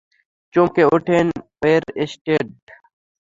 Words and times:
চমকে 0.53 0.83
ওঠেন 0.95 1.27
ওয়েরস্টেড! 1.59 2.47